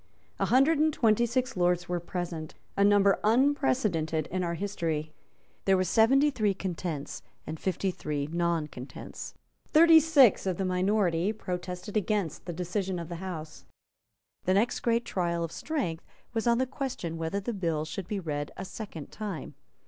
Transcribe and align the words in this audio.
A 0.39 0.47
hundred 0.47 0.79
and 0.79 0.91
twenty 0.91 1.27
six 1.27 1.55
lords 1.55 1.87
were 1.87 1.99
present, 1.99 2.55
a 2.75 2.83
number 2.83 3.19
unprecedented 3.23 4.25
in 4.31 4.43
our 4.43 4.55
history. 4.55 5.13
There 5.65 5.77
were 5.77 5.83
seventy 5.83 6.31
three 6.31 6.55
Contents, 6.55 7.21
and 7.45 7.59
fifty 7.59 7.91
three 7.91 8.25
Not 8.25 8.71
Contents. 8.71 9.35
Thirty 9.69 9.99
six 9.99 10.47
of 10.47 10.57
the 10.57 10.65
minority 10.65 11.31
protested 11.31 11.95
against 11.95 12.45
the 12.47 12.51
decision 12.53 12.97
of 12.97 13.09
the 13.09 13.17
House. 13.17 13.65
The 14.45 14.55
next 14.55 14.79
great 14.79 15.05
trial 15.05 15.43
of 15.43 15.51
strength 15.51 16.03
was 16.33 16.47
on 16.47 16.57
the 16.57 16.65
question 16.65 17.19
whether 17.19 17.39
the 17.39 17.53
bill 17.53 17.85
should 17.85 18.07
be 18.07 18.19
read 18.19 18.49
a 18.57 18.65
second 18.65 19.11
time. 19.11 19.53